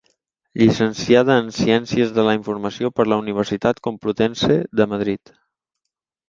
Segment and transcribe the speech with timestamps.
[0.59, 5.37] Llicenciada en Ciències de la Informació per la Universitat Complutense de Madrid.